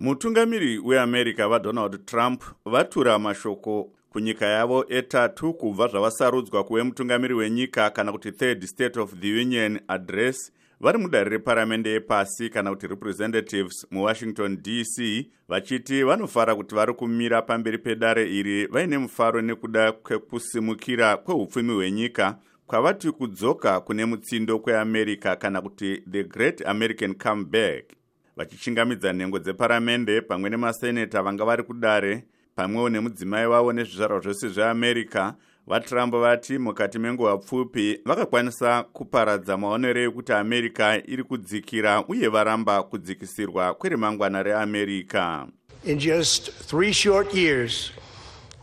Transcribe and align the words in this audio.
mutungamiri 0.00 0.78
weamerica 0.78 1.48
vadonald 1.48 2.06
trump 2.06 2.42
vatura 2.64 3.18
mashoko 3.18 3.90
kunyika 4.10 4.46
yavo 4.46 4.84
etatu 4.88 5.54
kubva 5.54 5.88
zvavasarudzwa 5.88 6.64
kuve 6.64 6.82
mutungamiri 6.82 7.34
wenyika 7.34 7.90
kana 7.90 8.12
kuti 8.12 8.32
third 8.32 8.64
state 8.64 8.96
of 8.96 9.14
the 9.14 9.32
union 9.32 9.80
address 9.88 10.52
vari 10.80 10.98
mudare 10.98 11.30
reparamende 11.30 11.90
yepasi 11.90 12.50
kana 12.50 12.70
kuti 12.70 12.86
representatives 12.86 13.86
muwashington 13.90 14.58
dc 14.62 15.26
vachiti 15.48 16.02
vanofara 16.02 16.54
kuti 16.54 16.74
vari 16.74 16.94
kumira 16.94 17.42
pamberi 17.42 17.78
pedare 17.78 18.30
iri 18.30 18.66
vaine 18.66 18.98
mufaro 18.98 19.42
nekuda 19.42 19.92
kwekusimukira 19.92 21.16
kweupfumi 21.16 21.72
hwenyika 21.74 22.36
kwavati 22.66 23.10
kudzoka 23.10 23.80
kune 23.80 24.04
mutsindo 24.04 24.58
kweamerica 24.58 25.36
kana 25.38 25.60
kuti 25.60 26.02
the 26.10 26.24
great 26.24 26.66
american 26.66 27.14
comeback 27.14 27.99
vachichingamidza 28.36 29.12
nhengo 29.12 29.38
dzeparamende 29.38 30.20
pamwe 30.20 30.50
nemaseneta 30.50 31.22
vanga 31.22 31.44
vari 31.44 31.62
kudare 31.62 32.24
pamwewo 32.54 32.88
nemudzimai 32.88 33.46
wavo 33.46 33.72
nezvizvarwa 33.72 34.20
zvose 34.20 34.48
zveamerica 34.48 35.34
vatrump 35.66 36.14
vati 36.14 36.58
mukati 36.58 36.98
menguva 36.98 37.38
pfupi 37.38 38.00
vakakwanisa 38.04 38.82
kuparadza 38.82 39.56
maonero 39.56 40.00
ekuti 40.00 40.32
america 40.32 41.02
iri 41.06 41.24
kudzikira 41.24 42.04
uye 42.08 42.28
varamba 42.28 42.82
kudzikisirwa 42.82 43.74
kweremangwana 43.74 44.42
reamerica. 44.42 45.46
In 45.84 45.98
just 45.98 46.50
three 46.50 46.92
short 46.92 47.34
years 47.34 47.92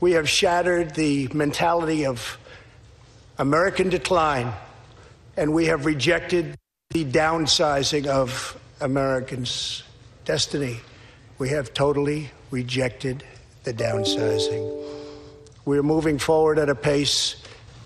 we 0.01 0.11
have 0.11 0.29
shattered 0.29 0.93
the 0.95 1.29
mentality 1.33 2.05
of 2.05 2.37
american 3.37 3.89
decline 3.89 4.51
and 5.37 5.53
we 5.53 5.65
have 5.65 5.85
rejected 5.85 6.55
the 6.89 7.05
downsizing 7.05 8.07
of 8.07 8.57
americans 8.81 9.83
destiny. 10.27 10.77
We 11.39 11.49
have 11.49 11.73
totally 11.73 12.29
rejected 12.51 13.23
the 13.63 13.73
downsizing. 13.73 14.63
We're 15.65 15.83
moving 15.83 16.17
forward 16.19 16.59
at 16.59 16.69
a 16.69 16.75
pace 16.75 17.35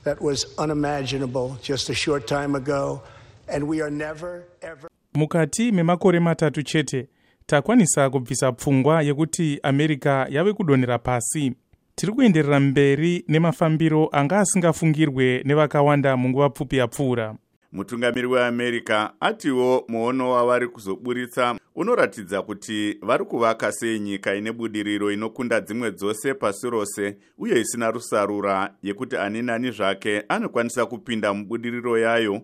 that 0.04 0.22
was 0.22 0.46
unimaginable 0.58 1.58
just 1.62 1.90
a 1.90 1.94
short 1.94 2.28
time 2.28 2.56
ago, 2.56 3.02
and 3.48 3.68
we 3.68 3.82
are 3.82 3.92
never, 3.92 4.46
ever. 4.62 4.88
mukati 5.14 5.72
memakore 5.72 6.20
matatu 6.20 6.64
chete 6.64 7.08
takwanisa 7.46 8.10
kubvisa 8.10 8.52
pfungwa 8.52 9.02
yekuti 9.02 9.60
america 9.64 10.26
yave 10.30 10.54
kudonhera 10.54 11.00
pasi. 11.00 11.54
Tiri 11.96 12.14
kuenderera 12.14 12.60
mberi 12.60 13.24
nemafambiro 13.28 14.10
anga 14.12 14.40
asingafungirwe 14.40 15.42
nevakawanda 15.46 16.18
munguva 16.18 16.50
pfupi 16.50 16.78
yapfuura 16.78 17.36
mutungamiri 17.72 18.28
weamerica 18.28 19.10
atiwo 19.20 19.86
muono 19.88 20.32
wavari 20.32 20.68
kuzoburitsa 20.68 21.56
unoratidza 21.76 22.42
kuti 22.42 22.98
vari 23.02 23.26
kuvaka 23.26 23.72
sei 23.72 24.00
nyika 24.00 24.36
ine 24.36 24.52
budiriro 24.52 25.12
inokunda 25.12 25.62
dzimwe 25.62 25.92
dzose 25.92 26.34
pasi 26.34 26.70
rose 26.70 27.18
uye 27.38 27.60
isina 27.60 27.92
rusarura 27.92 28.74
yekuti 28.84 29.18
ani 29.18 29.42
nani 29.42 29.72
zvake 29.72 30.24
anokwanisa 30.30 30.86
kupinda 30.86 31.34
mubudiriro 31.34 31.98
yayo. 31.98 32.42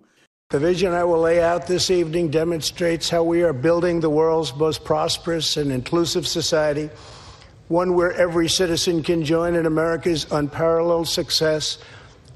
The 0.50 0.60
vision 0.60 0.94
I 0.94 1.04
will 1.04 1.22
lay 1.22 1.44
out 1.44 1.68
this 1.68 1.90
evening 1.90 2.32
demonstrates 2.32 3.10
how 3.10 3.22
we 3.22 3.44
are 3.44 3.54
building 3.54 4.00
the 4.00 4.10
world's 4.10 4.56
most 4.56 4.86
prosperous 4.86 5.58
and 5.58 5.74
inclusive 5.74 6.26
society, 6.26 6.90
one 7.68 7.96
where 7.96 8.14
every 8.14 8.48
citizen 8.48 9.04
can 9.04 9.26
join 9.26 9.56
in 9.56 9.66
America's 9.66 10.26
unparalleled 10.32 11.10
success 11.10 11.80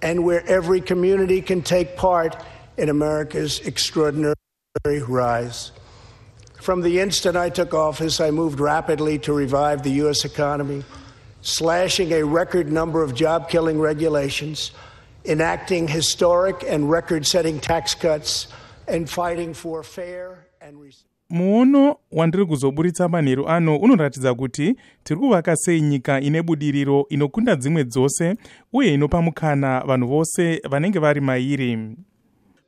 and 0.02 0.26
where 0.26 0.46
every 0.46 0.82
community 0.82 1.42
can 1.42 1.62
take 1.62 1.96
part 1.96 2.36
in 2.78 2.90
America's 2.90 3.60
extraordinary 3.60 4.36
rise. 5.08 5.72
From 6.62 6.82
the 6.82 7.00
instant 7.00 7.36
I 7.36 7.50
took 7.50 7.74
office, 7.74 8.20
I 8.20 8.32
moved 8.32 8.60
rapidly 8.60 9.18
to 9.20 9.34
revive 9.34 9.84
the 9.84 9.92
U.S. 10.04 10.26
economy, 10.26 10.84
slashing 11.42 12.12
a 12.14 12.24
record 12.24 12.72
number 12.72 13.02
of 13.04 13.16
job 13.16 13.50
killing 13.50 13.80
regulations, 13.80 14.72
enacting 15.26 15.88
historic 15.88 16.64
and 16.68 16.90
record 16.90 17.26
setting 17.26 17.60
tax 17.60 17.96
cuts, 17.96 18.48
and 18.88 19.10
fighting 19.10 19.54
for 19.54 19.84
fair 19.84 20.48
and 20.62 20.78
muono 21.32 21.96
wandiri 22.12 22.46
kuzoburitsa 22.46 23.10
manheru 23.10 23.50
ano 23.50 23.78
unoratidza 23.78 24.34
kuti 24.34 24.76
tiri 25.04 25.20
kuvaka 25.20 25.56
sei 25.56 25.82
nyika 25.82 26.22
ine 26.22 26.42
budiriro 26.42 27.06
inokunda 27.10 27.56
dzimwe 27.56 27.84
dzose 27.84 28.36
uye 28.74 28.94
inopa 28.94 29.22
mukana 29.22 29.84
vanhu 29.88 30.08
vose 30.08 30.62
vanenge 30.70 31.00
vari 31.00 31.22
mairi 31.22 31.96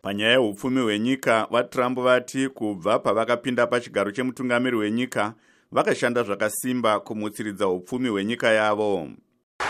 panyaya 0.03 0.31
yeupfumi 0.31 0.81
hwenyika 0.81 1.47
vatrump 1.52 2.00
vati 2.00 2.50
kubva 2.50 3.00
pavakapinda 3.00 3.68
pachigaro 3.68 4.12
chemutungamiri 4.12 4.78
hwenyika 4.78 5.34
vakashanda 5.72 6.24
zvakasimba 6.24 7.00
kumutsiridza 7.00 7.68
upfumi 7.68 8.09
hwenyika 8.09 8.50
yavo 8.50 9.09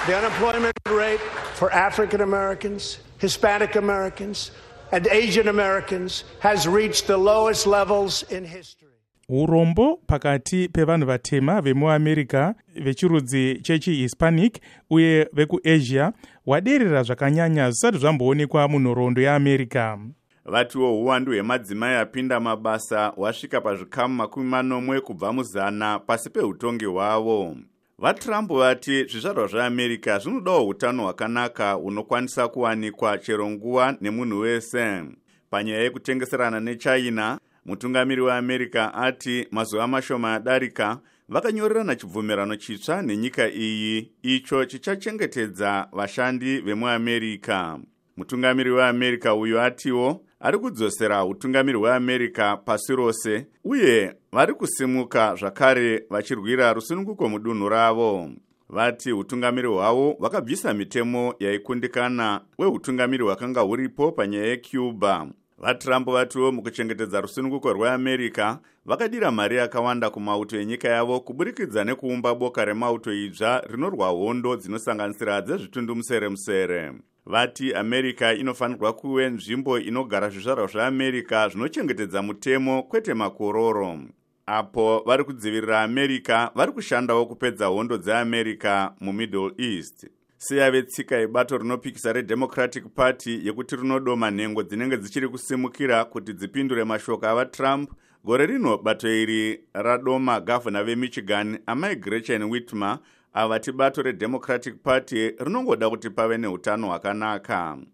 The 0.05 0.15
unemployment 0.15 0.77
rate 0.85 1.23
for 1.53 1.71
African 1.73 2.21
Americans, 2.21 2.99
Hispanic 3.19 3.75
Americans, 3.75 4.51
and 4.91 5.07
Asian 5.07 5.47
Americans 5.47 6.25
has 6.39 6.67
reached 6.67 7.07
the 7.07 7.17
lowest 7.17 7.67
levels 7.67 8.23
in 8.31 8.45
history. 8.45 8.83
urombo 9.29 9.99
pakati 10.07 10.69
pevanhu 10.69 11.07
vatema 11.07 11.61
vemuamerica 11.61 12.55
vechirudzi 12.75 13.59
chechihispanic 13.61 14.59
uye 14.89 15.29
vekuasia 15.33 16.13
hwaderera 16.45 17.03
zvakanyanya 17.03 17.71
zvisati 17.71 17.97
zvamboonekwa 17.97 18.67
munhoroondo 18.67 19.21
yeamerica 19.21 19.97
vatiwo 20.45 21.01
uwandu 21.01 21.31
hwemadzimai 21.31 21.95
apinda 21.95 22.39
mabasa 22.39 23.07
hwasvika 23.07 23.61
pazvikamu 23.61 24.15
makumi 24.15 24.49
manomwe 24.49 25.01
kubva 25.01 25.33
muzana 25.33 25.99
pasi 25.99 26.29
peutongi 26.29 26.85
hwavo. 26.85 27.57
Vatrump 27.99 28.51
vati 28.51 29.03
zvizvarwa 29.03 29.47
zveamerica 29.47 30.19
zvinodawo 30.19 30.67
utano 30.67 31.03
hwakanaka 31.03 31.71
hunokwanisa 31.71 32.47
kuwanikwa 32.47 33.17
chero 33.17 33.49
nguva 33.49 33.97
nemunhu 34.01 34.39
wese. 34.39 35.03
Panyaya 35.49 35.81
yekutengeserana 35.81 36.59
nechina 36.59 37.39
mutungamiri 37.65 38.21
weamerica 38.21 38.91
ati 38.93 39.47
mazuva 39.51 39.87
mashoma 39.87 40.33
adarika 40.33 40.99
vakanyorerana 41.29 41.95
chibvumirano 41.95 42.55
chitsva 42.55 43.01
nenyika 43.01 43.49
iyi. 43.49 44.11
Icho 44.21 44.65
chichachengetedza 44.65 45.87
vashandi 45.91 46.57
vemuamerica 46.61 47.77
mutungamiri 48.17 48.71
weamerica 48.71 49.33
uyu 49.33 49.61
atiwo 49.61 50.25
ari 50.43 50.57
kudzosera 50.57 51.25
utungamiri 51.25 51.77
hweamerica 51.77 52.57
pasi 52.65 52.95
rose 52.95 53.47
uye 53.63 54.13
vari 54.31 54.53
kusimuka 54.53 55.35
zvakare 55.35 56.05
vachirwira 56.09 56.73
rusununguko 56.73 57.29
mudunhu 57.29 57.69
ravo. 57.69 58.29
Vati 58.69 59.11
utungamiri 59.13 59.67
hwavo 59.67 60.11
hwakabvisa 60.19 60.73
mitemo 60.73 61.35
yaikundikana 61.39 62.41
weutungamiri 62.57 63.23
hwakanga 63.23 63.61
huripo 63.61 64.11
panyaya 64.11 64.45
yecuba. 64.45 65.27
Vatrump 65.57 66.09
vatiwo 66.09 66.51
mukuchengetedza 66.51 67.21
rusununguko 67.21 67.73
rweamerica 67.73 68.57
vakadira 68.85 69.31
mari 69.31 69.55
yakawanda 69.55 70.09
kumauto 70.09 70.59
enyika 70.59 70.89
yavo 70.89 71.19
kuburikidza 71.19 71.83
nekuumba 71.83 72.35
boka 72.35 72.65
remauto 72.65 73.13
idzva 73.13 73.61
rinorwa 73.69 74.07
hondo 74.07 74.55
dzinosanganisira 74.55 75.41
dzezvitundumusere 75.41 76.29
musere 76.29 76.91
vati 77.25 77.73
america 77.73 78.35
inofanirwa 78.39 78.93
kuve 78.93 79.29
nzvimbo 79.29 79.79
inogara 79.79 80.29
zvizvarwa 80.29 80.67
zveamerica 80.67 81.49
zvinochengetedza 81.49 82.21
mutemo 82.21 82.83
kwete 82.83 83.13
makororo. 83.13 83.99
Apo 84.45 85.03
vari 85.05 85.23
kudzivirira 85.23 85.81
america 85.81 86.49
vari 86.55 86.71
kushandawo 86.71 87.25
kupedza 87.25 87.65
hondo 87.65 87.97
dzeamerica 87.97 88.91
mumiddle 88.99 89.51
east. 89.57 90.07
Seyave 90.37 90.81
tsika 90.83 91.15
yebato 91.15 91.57
rinopikisa 91.57 92.13
redemocratic 92.13 92.83
party 92.95 93.47
yekuti 93.47 93.75
rinodoma 93.75 94.31
nhengo 94.31 94.63
dzinenge 94.63 94.97
dzichiri 94.97 95.27
kusimukira 95.27 96.05
kuti 96.05 96.33
dzipindure 96.33 96.83
mashoko 96.83 97.27
avatrump 97.27 97.91
gore 98.23 98.45
rino 98.45 98.77
bato 98.77 99.09
iri 99.09 99.59
radoma 99.73 100.39
gavhuna 100.39 100.83
vemichigan 100.83 101.59
amai 101.65 101.95
gretchen 101.95 102.43
whitmer 102.43 102.99
redemocratic 103.33 104.83
party 104.83 105.31
rinongoda 105.31 105.89
kuti 105.89 106.09
pave 106.09 106.37
neutano 106.37 106.87
hwakanaka 106.87 107.85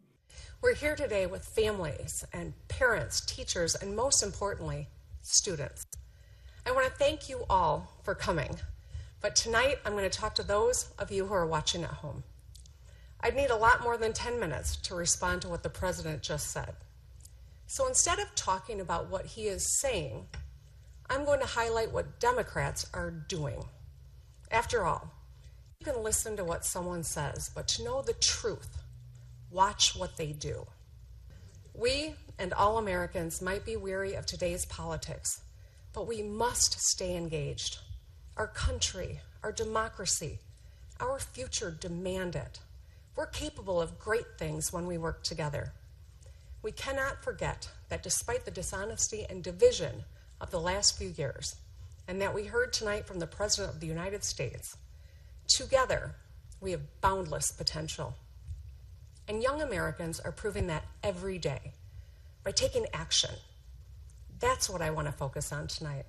We're 0.62 0.76
here 0.76 0.96
today 0.96 1.26
with 1.26 1.46
families 1.46 2.26
and 2.34 2.54
parents, 2.68 3.22
teachers, 3.22 3.76
and 3.76 3.96
most 3.96 4.22
importantly, 4.22 4.90
students. 5.22 5.86
I 6.66 6.72
want 6.72 6.86
to 6.86 6.92
thank 6.92 7.30
you 7.30 7.46
all 7.50 7.94
for 8.04 8.14
coming, 8.14 8.58
but 9.22 9.38
tonight 9.38 9.80
I'm 9.86 9.94
going 9.94 10.10
to 10.10 10.20
talk 10.20 10.36
to 10.36 10.44
those 10.44 10.90
of 11.00 11.12
you 11.12 11.28
who 11.28 11.34
are 11.34 11.48
watching 11.48 11.84
at 11.86 12.02
home. 12.04 12.24
I'd 13.22 13.38
need 13.38 13.52
a 13.52 13.56
lot 13.56 13.82
more 13.82 13.96
than 13.98 14.12
10 14.12 14.38
minutes 14.38 14.76
to 14.76 14.96
respond 14.96 15.42
to 15.44 15.48
what 15.48 15.64
the 15.64 15.70
president 15.70 16.22
just 16.24 16.52
said. 16.52 16.76
So 17.66 17.88
instead 17.88 18.20
of 18.20 18.36
talking 18.36 18.82
about 18.82 19.10
what 19.10 19.28
he 19.28 19.48
is 19.48 19.80
saying, 19.80 20.28
I'm 21.10 21.24
going 21.24 21.40
to 21.40 21.46
highlight 21.46 21.94
what 21.94 22.20
Democrats 22.20 22.86
are 22.94 23.12
doing. 23.12 23.64
After 24.52 24.86
all, 24.86 25.14
you 25.80 25.94
can 25.94 26.04
listen 26.04 26.36
to 26.36 26.44
what 26.44 26.66
someone 26.66 27.04
says, 27.04 27.50
but 27.56 27.66
to 27.66 27.84
know 27.86 28.02
the 28.02 28.12
truth, 28.12 28.84
watch 29.50 29.96
what 29.96 30.18
they 30.18 30.34
do. 30.34 30.68
We 31.74 32.16
and 32.38 32.54
all 32.54 32.78
Americans 32.78 33.42
might 33.42 33.64
be 33.64 33.78
weary 33.78 34.14
of 34.14 34.26
today's 34.26 34.66
politics, 34.66 35.42
but 35.94 36.06
we 36.06 36.22
must 36.22 36.82
stay 36.82 37.16
engaged. 37.16 37.80
our 38.36 38.48
country, 38.48 39.20
our 39.44 39.52
democracy, 39.52 40.40
our 41.00 41.20
future 41.20 41.72
demand 41.72 42.36
it. 42.36 42.60
We're 43.16 43.26
capable 43.26 43.82
of 43.82 44.00
great 44.00 44.38
things 44.38 44.72
when 44.72 44.86
we 44.86 44.98
work 44.98 45.24
together. 45.24 45.74
We 46.62 46.72
cannot 46.72 47.22
forget 47.24 47.70
that 47.90 48.04
despite 48.04 48.46
the 48.46 48.52
dishonesty 48.52 49.26
and 49.30 49.44
division 49.44 50.06
of 50.40 50.52
the 50.52 50.60
last 50.60 50.98
few 50.98 51.10
years, 51.10 51.56
and 52.08 52.22
that 52.22 52.34
we 52.34 52.46
heard 52.46 52.72
tonight 52.72 53.06
from 53.06 53.20
the 53.20 53.28
President 53.28 53.74
of 53.74 53.82
the 53.82 53.88
United 53.88 54.24
States, 54.24 54.78
together 55.50 56.16
we 56.62 56.72
have 56.72 56.82
boundless 57.02 57.52
potential. 57.52 58.14
And 59.28 59.44
young 59.44 59.62
Americans 59.62 60.20
are 60.20 60.32
proving 60.32 60.68
that 60.68 60.84
every 61.04 61.38
day 61.38 61.74
by 62.44 62.52
taking 62.52 62.86
action. 62.94 63.32
That's 64.40 64.70
what 64.70 64.82
I 64.82 64.90
want 64.90 65.08
to 65.08 65.14
focus 65.14 65.52
on 65.52 65.68
tonight. 65.68 66.06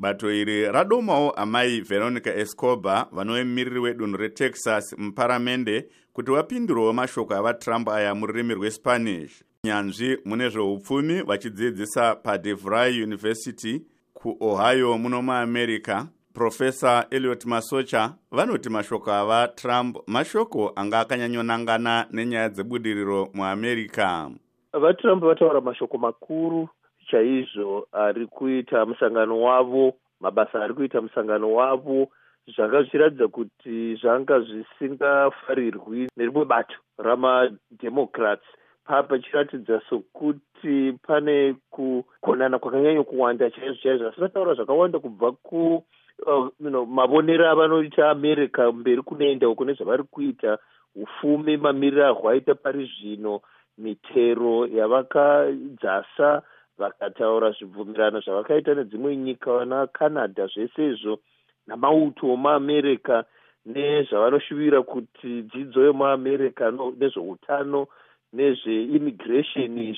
bato 0.00 0.30
iri 0.30 0.62
radomawo 0.72 1.34
amai 1.36 1.80
veronica 1.80 2.30
escobar 2.36 3.08
vanoemiriri 3.12 3.78
wedunhu 3.80 4.16
retexas 4.16 4.92
muparamende 4.98 5.84
kuti 6.14 6.30
vapindurewo 6.32 6.92
mashoko 6.92 7.34
avatrump 7.34 7.88
aya 7.88 8.14
mururimi 8.14 8.54
rwespanish 8.54 9.42
nyanzvi 9.64 10.18
mune 10.24 10.48
zveupfumi 10.48 11.22
vachidzidzisa 11.22 12.14
padevry 12.14 13.02
university 13.02 13.82
kuohio 14.14 14.98
muno 14.98 15.22
muamerica 15.22 16.06
profesa 16.34 17.06
eliot 17.10 17.44
masocha 17.46 18.14
vanoti 18.32 18.68
mashoko 18.68 19.12
avatrump 19.12 19.96
mashoko 20.06 20.72
anga 20.76 21.00
akanyanyonangana 21.00 22.06
nenyaya 22.12 22.48
dzebudiriro 22.48 23.28
muamerica. 23.34 24.30
Vatrump 24.72 25.24
vataura 25.24 25.60
mashoko 25.60 25.98
makuru 25.98 26.68
chaizvo 27.10 27.86
ari 27.92 28.26
kuita 28.26 28.86
musangano 28.86 29.40
wavo 29.40 29.94
mabasa 30.20 30.64
ari 30.64 30.74
kuita 30.74 31.00
musangano 31.00 31.52
wavo 31.54 32.08
zvanga 32.56 32.82
zvichiratidza 32.82 33.28
kuti 33.28 33.94
zvanga 33.96 34.40
zvisingafarirwi 34.40 36.08
nerimwe 36.16 36.44
bato 36.44 36.74
ramademocrats. 36.98 38.44
Pa 38.84 39.02
pachiratidza 39.02 39.80
sokuti 39.88 40.92
pane 41.06 41.54
kugonana 41.70 42.58
kwakanyanya 42.58 43.02
kuwanda 43.02 43.50
chaizvo 43.50 43.82
chaizvo 43.82 44.08
asi 44.08 44.20
vataura 44.20 44.54
zvakawanda 44.54 44.98
kubva 44.98 45.32
ku 45.32 45.84
uh, 46.26 46.48
you 46.60 46.70
know, 46.70 46.86
mavonero 46.86 47.50
avanoita 47.50 48.10
america 48.10 48.72
mberi 48.72 49.02
kunoenda 49.02 49.48
uko 49.48 49.64
nezvavari 49.64 50.02
kuita 50.02 50.58
ufumi 50.94 51.56
mamiriro 51.56 52.06
ahwo 52.06 52.28
aita 52.30 52.54
pari 52.54 52.90
zvino 53.00 53.40
mitero 53.78 54.66
yavakadzasa 54.66 56.42
vakataura 56.78 57.50
zvibvumirano 57.50 58.20
zvavakaita 58.20 58.74
nedzimwe 58.74 59.16
nyika 59.16 59.52
vana 59.52 59.86
canada 59.86 60.46
zvese 60.46 60.86
izvo 60.86 61.18
namauto 61.66 62.32
omuamerica 62.32 63.24
nezvavanoshuvira 63.66 64.82
kuti 64.82 65.42
dzidzo 65.42 65.84
yemuamerica 65.84 66.64
nezveutano 67.00 67.86
nezveimmigration 68.32 69.94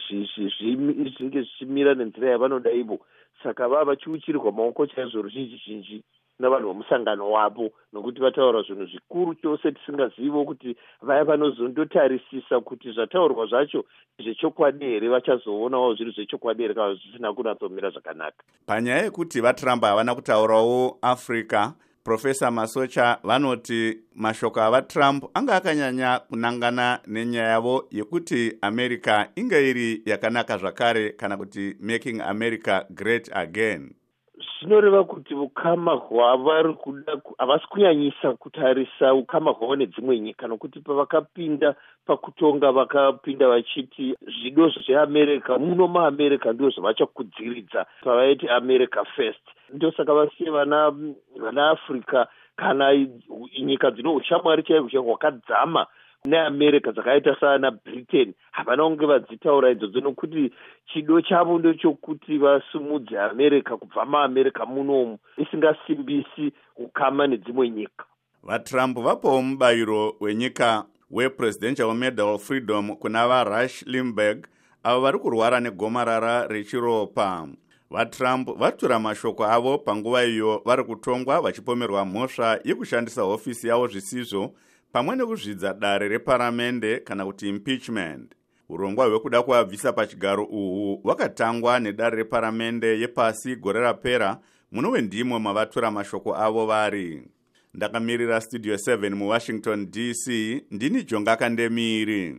zvinge 1.17 1.41
zvichimira 1.43 1.95
nenzira 1.95 2.31
yavanoda 2.31 2.71
ivo 2.71 2.99
saka 3.43 3.69
vava 3.69 3.85
vachiuchirirwa 3.85 4.53
maoko 4.53 4.87
chaizvo 4.87 5.23
ruzhinji 5.23 5.62
zhinji 5.67 6.05
navanhu 6.39 6.69
vomusangano 6.69 7.31
wavo 7.31 7.71
nokuti 7.93 8.21
vataura 8.21 8.62
zvinhu 8.62 8.87
zvikuru 8.87 9.35
chose 9.35 9.73
tisingazivo 9.73 10.44
kuti 10.44 10.77
vaya 11.03 11.25
vanozondotarisisa 11.25 12.61
kuti 12.61 12.93
zvataurwa 12.93 13.47
zvacho 13.47 13.85
zvechokwadi 14.19 14.85
here 14.85 15.09
vachazoonawo 15.09 15.94
zviri 15.94 16.11
zvechokwadi 16.11 16.62
here 16.62 16.75
kana 16.75 16.94
zvisina 16.94 17.33
kunyatsomira 17.33 17.91
zvakanaka. 17.91 18.44
Panyaya 18.67 19.05
yekuti 19.05 19.41
vatrump 19.41 19.85
havana 19.85 20.15
kutaurawo 20.15 20.99
africa 21.03 21.73
profesa 22.05 22.51
masocha 22.51 23.19
vanoti 23.25 23.99
mashoko 24.15 24.61
avatrump 24.61 25.25
anga 25.35 25.57
akanyanya 25.57 26.19
kunangana 26.19 27.01
nenyaya 27.07 27.49
yavo 27.49 27.85
yekuti 27.91 28.59
america 28.63 29.27
inge 29.37 29.71
iri 29.71 30.03
yakanaka 30.07 30.59
zvakare 30.59 31.11
kana 31.11 31.37
kuti 31.37 31.77
making 31.81 32.21
america 32.21 32.85
great 32.91 33.29
again 33.33 33.95
zvinoreva 34.62 35.05
kuti 35.05 35.35
ukama 35.35 35.93
hwavari 35.93 36.75
kuda 36.75 37.12
havasi 37.38 37.67
kunyanyisa 37.69 38.32
kutarisa 38.32 39.14
ukama 39.14 39.50
hwavo 39.50 39.76
nedzimwe 39.76 40.19
nyika 40.19 40.47
nokuti 40.47 40.81
pavakapinda 40.81 41.75
pakutonga 42.06 42.73
vakapinda 42.73 43.49
vachiti 43.49 44.17
zvido 44.20 44.69
zveamerica 44.69 45.59
muno 45.59 45.88
muamerica 45.88 46.53
ndo 46.53 46.70
zvavachakudziridza 46.70 47.87
pavaiti 48.05 48.49
america 48.49 49.05
first. 49.17 49.43
Ndosaka 49.75 50.14
vasiye 50.14 50.50
vana 50.50 50.93
vana 51.37 51.70
africa 51.70 52.26
kana 52.56 53.06
nyika 53.62 53.91
dzino 53.91 54.15
ushamwari 54.15 54.62
chaihwo 54.62 54.91
chaihwo 54.91 55.08
hwakadzama 55.08 55.87
neamerica 56.25 56.93
dzakaita 56.93 57.37
saana 57.41 57.71
britain 57.71 58.35
havana 58.51 58.83
kunge 58.83 59.07
vadzitaura 59.07 59.71
idzodzo 59.71 60.01
nokuti 60.01 60.53
chido 60.93 61.21
chavo 61.21 61.59
ndechokuti 61.59 62.39
vasumudze 62.39 63.19
america 63.21 63.77
kubva 63.81 64.05
muamerica 64.05 64.67
munomu 64.67 65.19
isingasimbisi 65.37 66.53
ukama 66.77 67.27
nedzimwe 67.27 67.71
nyika. 67.71 68.05
Vatrump 68.43 68.99
vapawo 68.99 69.43
mubayiro 69.43 70.17
wenyika 70.21 70.85
wepresidential 71.11 71.95
medal 71.95 72.29
of 72.29 72.47
freedom 72.47 72.97
kuna 72.97 73.29
varush 73.29 73.83
limburg 73.87 74.47
avo 74.83 75.01
vari 75.01 75.19
kurwara 75.19 75.61
negomarara 75.61 76.47
rechiropa. 76.47 77.49
Vatrump 77.91 78.59
vatura 78.59 78.99
mashoko 78.99 79.45
avo 79.45 79.79
panguva 79.79 80.25
iyo 80.25 80.63
vari 80.65 80.85
kutongwa 80.85 81.41
vachipomerwa 81.41 82.05
mhosva 82.05 82.61
yekushandisa 82.65 83.23
hofisi 83.23 83.69
yavo 83.69 83.87
zvisizvo 83.87 84.51
pamwe 84.93 85.17
nekuzvidza 85.17 85.75
dare 85.75 86.09
reparamende 86.09 86.99
kana 86.99 87.25
kuti 87.25 87.49
impeachment 87.49 88.35
urongwa 88.69 89.06
hwekuda 89.06 89.43
kuvabvisa 89.43 89.93
pachigaro 89.93 90.44
uhu 90.44 91.00
hwakatangwa 91.03 91.81
nedare 91.81 92.17
reparamende 92.17 93.00
yepasi 93.00 93.56
gore 93.56 93.81
rapera 93.81 94.39
muno 94.73 94.91
wendimo 94.91 95.39
mavatura 95.39 95.91
mashoko 95.91 96.37
avo 96.37 96.67
vari. 96.67 97.23
Ndakamirira 97.75 98.41
studio 98.41 98.75
7 98.75 99.15
muwashington 99.15 99.91
dc 99.91 100.27
ndini 100.71 101.05
jonga 101.05 101.37
kandemiri 101.37 102.37